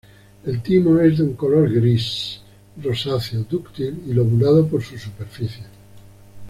El 0.45 0.63
timo 0.63 0.97
es 0.97 1.19
de 1.19 1.25
un 1.25 1.33
color 1.35 1.71
gris 1.71 2.41
rosáceo, 2.83 3.45
dúctil, 3.47 4.01
y 4.07 4.13
lobulado 4.13 4.67
por 4.67 4.81
sus 4.81 4.99
superficies. 4.99 5.67